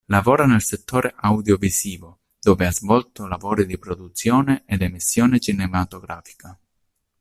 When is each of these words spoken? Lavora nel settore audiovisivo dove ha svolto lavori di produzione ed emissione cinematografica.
Lavora 0.07 0.47
nel 0.47 0.63
settore 0.63 1.13
audiovisivo 1.15 2.21
dove 2.39 2.65
ha 2.65 2.71
svolto 2.71 3.27
lavori 3.27 3.67
di 3.67 3.77
produzione 3.77 4.63
ed 4.65 4.81
emissione 4.81 5.39
cinematografica. 5.39 6.57